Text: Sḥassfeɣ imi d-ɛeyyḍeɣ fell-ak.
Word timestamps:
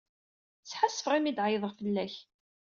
Sḥassfeɣ 0.69 1.13
imi 1.15 1.31
d-ɛeyyḍeɣ 1.35 1.71
fell-ak. 1.77 2.13